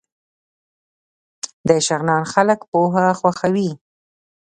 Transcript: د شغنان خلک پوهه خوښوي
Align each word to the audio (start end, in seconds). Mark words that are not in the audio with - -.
د 1.67 1.69
شغنان 1.87 2.23
خلک 2.33 2.59
پوهه 2.71 3.05
خوښوي 3.19 3.69